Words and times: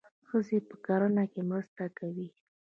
ښځې 0.29 0.57
په 0.67 0.75
کرنه 0.85 1.23
کې 1.31 1.41
مرسته 1.51 1.85
کوي. 1.99 2.27